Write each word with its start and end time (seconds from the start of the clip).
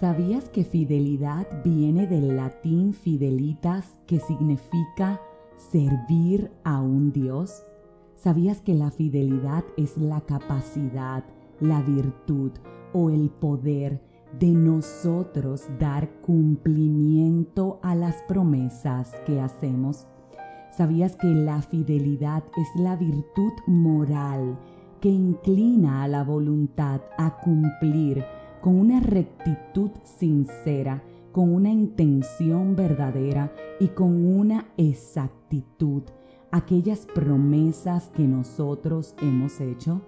¿Sabías 0.00 0.48
que 0.48 0.64
fidelidad 0.64 1.46
viene 1.62 2.06
del 2.06 2.34
latín 2.34 2.94
fidelitas, 2.94 3.98
que 4.06 4.18
significa 4.18 5.20
servir 5.58 6.50
a 6.64 6.80
un 6.80 7.12
Dios? 7.12 7.62
¿Sabías 8.16 8.62
que 8.62 8.72
la 8.72 8.90
fidelidad 8.90 9.62
es 9.76 9.98
la 9.98 10.22
capacidad, 10.22 11.22
la 11.60 11.82
virtud 11.82 12.50
o 12.94 13.10
el 13.10 13.28
poder 13.28 14.00
de 14.38 14.46
nosotros 14.46 15.68
dar 15.78 16.08
cumplimiento 16.22 17.78
a 17.82 17.94
las 17.94 18.22
promesas 18.22 19.14
que 19.26 19.38
hacemos? 19.38 20.06
¿Sabías 20.74 21.14
que 21.14 21.28
la 21.28 21.60
fidelidad 21.60 22.42
es 22.56 22.80
la 22.80 22.96
virtud 22.96 23.52
moral 23.66 24.58
que 25.02 25.10
inclina 25.10 26.02
a 26.02 26.08
la 26.08 26.24
voluntad 26.24 27.02
a 27.18 27.36
cumplir? 27.42 28.24
Con 28.60 28.78
una 28.78 29.00
rectitud 29.00 29.90
sincera, 30.04 31.02
con 31.32 31.52
una 31.52 31.70
intención 31.70 32.76
verdadera 32.76 33.52
y 33.78 33.88
con 33.88 34.26
una 34.26 34.66
exactitud 34.76 36.02
aquellas 36.52 37.06
promesas 37.06 38.08
que 38.08 38.22
nosotros 38.22 39.14
hemos 39.22 39.60
hecho? 39.60 40.02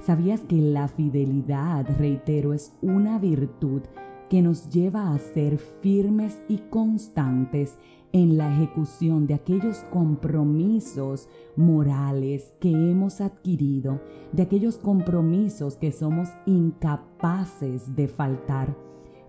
¿Sabías 0.00 0.40
que 0.40 0.56
la 0.56 0.88
fidelidad, 0.88 1.86
reitero, 1.98 2.52
es 2.52 2.74
una 2.82 3.18
virtud 3.18 3.82
que 4.28 4.42
nos 4.42 4.68
lleva 4.70 5.12
a 5.12 5.18
ser 5.18 5.58
firmes 5.58 6.42
y 6.48 6.58
constantes 6.70 7.78
en 8.12 8.36
la 8.36 8.52
ejecución 8.54 9.26
de 9.26 9.34
aquellos 9.34 9.78
compromisos 9.90 11.28
morales 11.56 12.54
que 12.60 12.70
hemos 12.70 13.20
adquirido, 13.20 14.00
de 14.32 14.42
aquellos 14.42 14.78
compromisos 14.78 15.76
que 15.76 15.92
somos 15.92 16.28
incapaces 16.46 17.96
de 17.96 18.08
faltar. 18.08 18.76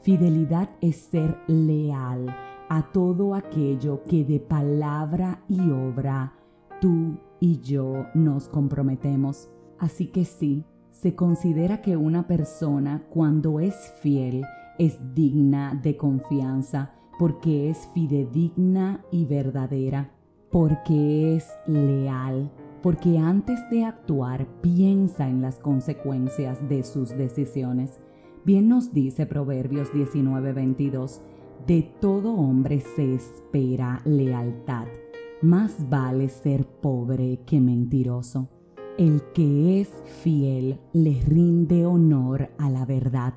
Fidelidad 0.01 0.69
es 0.81 0.97
ser 0.97 1.37
leal 1.47 2.35
a 2.69 2.91
todo 2.91 3.35
aquello 3.35 4.03
que 4.03 4.25
de 4.25 4.39
palabra 4.39 5.43
y 5.47 5.69
obra 5.69 6.33
tú 6.81 7.17
y 7.39 7.61
yo 7.61 8.05
nos 8.13 8.49
comprometemos. 8.49 9.49
Así 9.79 10.07
que 10.07 10.25
sí, 10.25 10.65
se 10.91 11.15
considera 11.15 11.81
que 11.81 11.97
una 11.97 12.27
persona 12.27 13.03
cuando 13.09 13.59
es 13.59 13.75
fiel 14.01 14.43
es 14.77 14.97
digna 15.13 15.79
de 15.81 15.95
confianza 15.97 16.93
porque 17.23 17.69
es 17.69 17.87
fidedigna 17.93 18.99
y 19.09 19.23
verdadera, 19.23 20.11
porque 20.51 21.37
es 21.37 21.47
leal, 21.65 22.51
porque 22.81 23.17
antes 23.17 23.61
de 23.69 23.85
actuar 23.85 24.45
piensa 24.59 25.29
en 25.29 25.41
las 25.41 25.57
consecuencias 25.57 26.67
de 26.67 26.83
sus 26.83 27.11
decisiones. 27.11 28.01
Bien 28.43 28.67
nos 28.67 28.93
dice 28.93 29.25
Proverbios 29.25 29.93
19:22, 29.93 31.21
de 31.65 31.83
todo 32.01 32.33
hombre 32.33 32.81
se 32.81 33.15
espera 33.15 34.01
lealtad, 34.03 34.87
más 35.41 35.77
vale 35.89 36.27
ser 36.27 36.65
pobre 36.65 37.39
que 37.45 37.61
mentiroso. 37.61 38.49
El 38.97 39.21
que 39.33 39.79
es 39.79 39.89
fiel 40.21 40.77
le 40.91 41.21
rinde 41.21 41.85
honor 41.85 42.49
a 42.57 42.69
la 42.69 42.85
verdad 42.85 43.33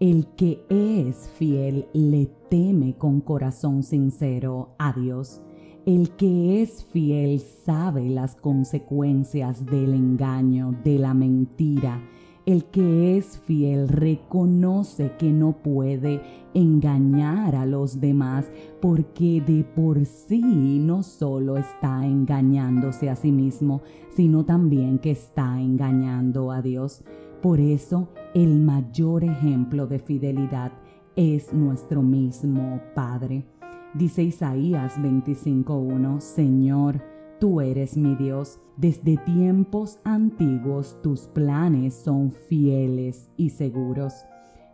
el 0.00 0.26
que 0.36 0.64
es 0.68 1.30
fiel 1.38 1.86
le 1.92 2.26
teme 2.50 2.94
con 2.98 3.20
corazón 3.20 3.82
sincero 3.82 4.74
a 4.78 4.92
Dios. 4.92 5.40
El 5.86 6.10
que 6.16 6.62
es 6.62 6.84
fiel 6.84 7.40
sabe 7.40 8.08
las 8.08 8.34
consecuencias 8.34 9.66
del 9.66 9.94
engaño, 9.94 10.74
de 10.82 10.98
la 10.98 11.14
mentira. 11.14 12.02
El 12.44 12.64
que 12.66 13.16
es 13.16 13.38
fiel 13.38 13.88
reconoce 13.88 15.12
que 15.18 15.30
no 15.30 15.52
puede 15.52 16.20
engañar 16.54 17.54
a 17.54 17.64
los 17.64 18.00
demás 18.00 18.50
porque 18.82 19.42
de 19.46 19.64
por 19.64 20.04
sí 20.04 20.78
no 20.80 21.02
solo 21.02 21.56
está 21.56 22.04
engañándose 22.04 23.08
a 23.08 23.16
sí 23.16 23.32
mismo, 23.32 23.80
sino 24.14 24.44
también 24.44 24.98
que 24.98 25.12
está 25.12 25.60
engañando 25.60 26.50
a 26.50 26.60
Dios. 26.60 27.02
Por 27.44 27.60
eso 27.60 28.08
el 28.32 28.58
mayor 28.58 29.22
ejemplo 29.22 29.86
de 29.86 29.98
fidelidad 29.98 30.72
es 31.14 31.52
nuestro 31.52 32.00
mismo 32.00 32.80
Padre. 32.94 33.44
Dice 33.92 34.22
Isaías 34.22 34.98
25.1, 34.98 36.20
Señor, 36.20 37.02
tú 37.38 37.60
eres 37.60 37.98
mi 37.98 38.14
Dios. 38.14 38.60
Desde 38.78 39.18
tiempos 39.18 39.98
antiguos 40.04 40.96
tus 41.02 41.26
planes 41.26 41.92
son 41.92 42.30
fieles 42.30 43.28
y 43.36 43.50
seguros. 43.50 44.14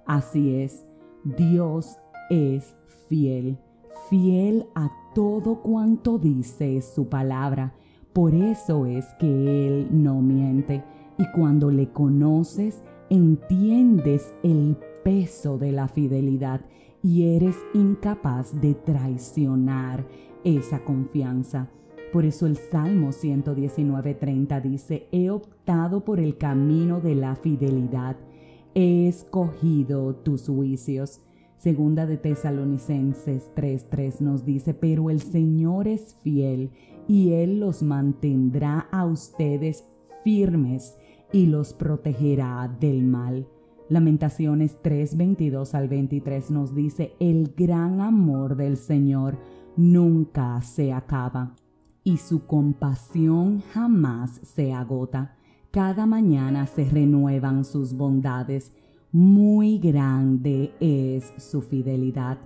Así 0.06 0.54
es, 0.54 0.86
Dios 1.24 1.98
es 2.30 2.76
fiel, 3.08 3.58
fiel 4.08 4.66
a 4.76 4.92
todo 5.12 5.60
cuanto 5.60 6.18
dice 6.18 6.80
su 6.82 7.08
palabra. 7.08 7.74
Por 8.12 8.32
eso 8.32 8.86
es 8.86 9.06
que 9.18 9.26
Él 9.66 9.88
no 9.90 10.22
miente 10.22 10.84
y 11.20 11.26
cuando 11.32 11.70
le 11.70 11.90
conoces, 11.90 12.82
entiendes 13.10 14.32
el 14.42 14.78
peso 15.04 15.58
de 15.58 15.70
la 15.70 15.86
fidelidad 15.86 16.62
y 17.02 17.24
eres 17.24 17.56
incapaz 17.74 18.58
de 18.58 18.74
traicionar 18.74 20.06
esa 20.44 20.82
confianza. 20.82 21.68
Por 22.10 22.24
eso 22.24 22.46
el 22.46 22.56
Salmo 22.56 23.10
119.30 23.10 24.62
dice, 24.62 25.08
he 25.12 25.28
optado 25.28 26.06
por 26.06 26.20
el 26.20 26.38
camino 26.38 27.02
de 27.02 27.14
la 27.14 27.36
fidelidad, 27.36 28.16
he 28.74 29.06
escogido 29.06 30.14
tus 30.14 30.46
juicios. 30.46 31.20
Segunda 31.58 32.06
de 32.06 32.16
Tesalonicenses 32.16 33.50
3:3 33.54 34.20
nos 34.20 34.46
dice, 34.46 34.72
pero 34.72 35.10
el 35.10 35.20
Señor 35.20 35.86
es 35.86 36.16
fiel 36.22 36.70
y 37.06 37.32
Él 37.32 37.60
los 37.60 37.82
mantendrá 37.82 38.88
a 38.90 39.04
ustedes 39.04 39.84
firmes 40.24 40.96
y 41.32 41.46
los 41.46 41.72
protegerá 41.72 42.74
del 42.80 43.02
mal. 43.02 43.46
Lamentaciones 43.88 44.78
3, 44.82 45.16
22 45.16 45.74
al 45.74 45.88
23 45.88 46.50
nos 46.50 46.74
dice, 46.74 47.14
el 47.18 47.52
gran 47.56 48.00
amor 48.00 48.56
del 48.56 48.76
Señor 48.76 49.36
nunca 49.76 50.60
se 50.62 50.92
acaba 50.92 51.56
y 52.04 52.18
su 52.18 52.46
compasión 52.46 53.62
jamás 53.72 54.40
se 54.44 54.72
agota. 54.72 55.36
Cada 55.70 56.06
mañana 56.06 56.66
se 56.66 56.84
renuevan 56.84 57.64
sus 57.64 57.94
bondades, 57.94 58.72
muy 59.12 59.78
grande 59.78 60.72
es 60.80 61.32
su 61.38 61.62
fidelidad. 61.62 62.38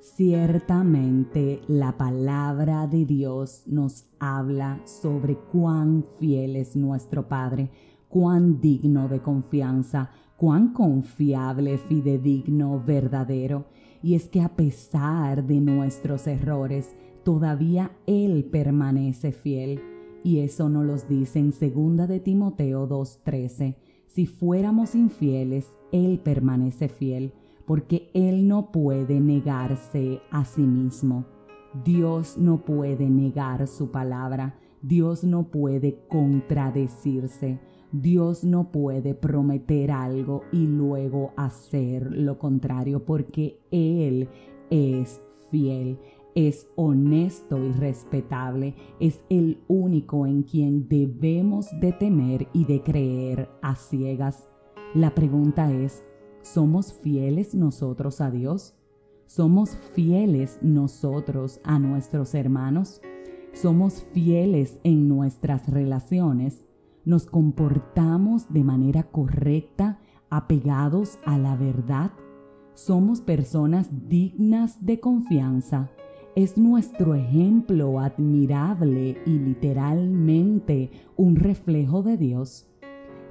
Ciertamente 0.00 1.60
la 1.68 1.96
palabra 1.96 2.86
de 2.86 3.04
Dios 3.04 3.64
nos 3.66 4.06
habla 4.18 4.80
sobre 4.86 5.36
cuán 5.36 6.04
fiel 6.18 6.56
es 6.56 6.74
nuestro 6.74 7.28
Padre 7.28 7.70
cuán 8.10 8.60
digno 8.60 9.08
de 9.08 9.20
confianza, 9.20 10.10
cuán 10.36 10.74
confiable, 10.74 11.78
fidedigno, 11.78 12.82
verdadero. 12.84 13.66
Y 14.02 14.14
es 14.14 14.28
que 14.28 14.42
a 14.42 14.56
pesar 14.56 15.46
de 15.46 15.60
nuestros 15.60 16.26
errores, 16.26 16.94
todavía 17.24 17.92
Él 18.06 18.44
permanece 18.50 19.32
fiel. 19.32 19.80
Y 20.22 20.40
eso 20.40 20.68
nos 20.68 20.84
lo 20.84 20.96
dice 21.08 21.38
en 21.38 21.50
2 21.50 22.08
de 22.08 22.20
Timoteo 22.20 22.88
2.13. 22.88 23.76
Si 24.06 24.26
fuéramos 24.26 24.94
infieles, 24.94 25.70
Él 25.92 26.18
permanece 26.18 26.88
fiel, 26.88 27.32
porque 27.64 28.10
Él 28.12 28.48
no 28.48 28.72
puede 28.72 29.20
negarse 29.20 30.20
a 30.32 30.44
sí 30.44 30.62
mismo. 30.62 31.26
Dios 31.84 32.36
no 32.36 32.64
puede 32.64 33.08
negar 33.08 33.68
su 33.68 33.92
palabra. 33.92 34.58
Dios 34.82 35.24
no 35.24 35.48
puede 35.48 35.98
contradecirse. 36.08 37.58
Dios 37.92 38.44
no 38.44 38.70
puede 38.70 39.14
prometer 39.14 39.90
algo 39.90 40.44
y 40.52 40.66
luego 40.66 41.32
hacer 41.36 42.12
lo 42.12 42.38
contrario 42.38 43.04
porque 43.04 43.58
Él 43.72 44.28
es 44.70 45.20
fiel, 45.50 45.98
es 46.36 46.68
honesto 46.76 47.58
y 47.58 47.72
respetable, 47.72 48.74
es 49.00 49.20
el 49.28 49.58
único 49.66 50.26
en 50.26 50.44
quien 50.44 50.88
debemos 50.88 51.68
de 51.80 51.92
temer 51.92 52.46
y 52.52 52.64
de 52.64 52.80
creer 52.82 53.48
a 53.60 53.74
ciegas. 53.74 54.48
La 54.94 55.14
pregunta 55.14 55.72
es, 55.72 56.04
¿somos 56.42 56.92
fieles 56.92 57.54
nosotros 57.54 58.20
a 58.20 58.30
Dios? 58.30 58.74
¿Somos 59.26 59.76
fieles 59.94 60.58
nosotros 60.62 61.60
a 61.64 61.78
nuestros 61.78 62.34
hermanos? 62.34 63.00
¿Somos 63.52 64.04
fieles 64.12 64.80
en 64.84 65.08
nuestras 65.08 65.68
relaciones? 65.68 66.64
nos 67.04 67.26
comportamos 67.26 68.52
de 68.52 68.62
manera 68.62 69.04
correcta, 69.04 69.98
apegados 70.28 71.18
a 71.24 71.38
la 71.38 71.56
verdad, 71.56 72.12
somos 72.74 73.20
personas 73.20 73.88
dignas 74.08 74.84
de 74.84 75.00
confianza. 75.00 75.90
Es 76.36 76.56
nuestro 76.56 77.14
ejemplo 77.14 77.98
admirable 77.98 79.18
y 79.26 79.30
literalmente 79.30 80.90
un 81.16 81.36
reflejo 81.36 82.02
de 82.02 82.16
Dios. 82.16 82.68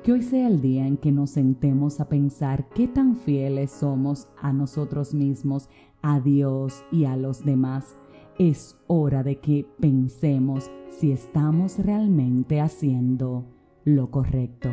Que 0.04 0.12
hoy 0.12 0.24
sea 0.24 0.48
el 0.48 0.62
día 0.62 0.86
en 0.86 0.98
que 0.98 1.12
nos 1.12 1.32
sentemos 1.32 2.00
a 2.00 2.10
pensar 2.10 2.68
qué 2.76 2.88
tan 2.88 3.16
fieles 3.16 3.72
somos 3.72 4.28
a 4.42 4.52
nosotros 4.52 5.14
mismos, 5.14 5.70
a 6.02 6.20
Dios 6.20 6.84
y 6.92 7.06
a 7.06 7.16
los 7.16 7.46
demás. 7.46 7.98
Es 8.40 8.80
hora 8.88 9.22
de 9.22 9.42
que 9.42 9.68
pensemos 9.82 10.72
si 10.92 11.12
estamos 11.12 11.78
realmente 11.78 12.62
haciendo 12.62 13.44
lo 13.84 14.10
correcto. 14.12 14.70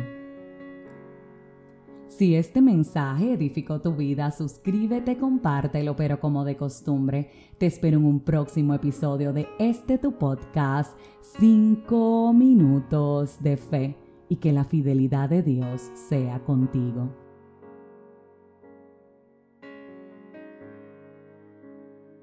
Si 2.07 2.35
este 2.35 2.61
mensaje 2.61 3.33
edificó 3.33 3.81
tu 3.81 3.93
vida, 3.93 4.31
suscríbete, 4.31 5.17
compártelo, 5.17 5.97
pero 5.97 6.21
como 6.21 6.45
de 6.45 6.55
costumbre, 6.55 7.29
te 7.57 7.65
espero 7.65 7.97
en 7.97 8.05
un 8.05 8.21
próximo 8.21 8.73
episodio 8.73 9.33
de 9.33 9.49
este 9.59 9.97
tu 9.97 10.13
podcast, 10.13 10.97
5 11.37 12.31
minutos 12.31 13.43
de 13.43 13.57
fe, 13.57 13.97
y 14.29 14.37
que 14.37 14.53
la 14.53 14.63
fidelidad 14.63 15.29
de 15.29 15.43
Dios 15.43 15.91
sea 16.07 16.39
contigo. 16.45 17.26